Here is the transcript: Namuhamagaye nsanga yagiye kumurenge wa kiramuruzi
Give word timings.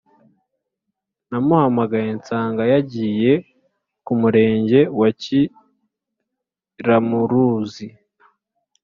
Namuhamagaye 1.29 2.09
nsanga 2.19 2.63
yagiye 2.73 3.31
kumurenge 4.05 4.79
wa 4.99 5.09
kiramuruzi 5.21 7.87